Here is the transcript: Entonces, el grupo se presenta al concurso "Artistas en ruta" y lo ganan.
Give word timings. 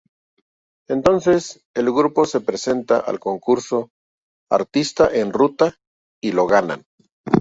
Entonces, 0.89 1.63
el 1.75 1.91
grupo 1.93 2.25
se 2.25 2.41
presenta 2.41 2.97
al 2.97 3.19
concurso 3.19 3.91
"Artistas 4.49 5.13
en 5.13 5.31
ruta" 5.31 5.75
y 6.19 6.31
lo 6.31 6.47
ganan. 6.47 6.87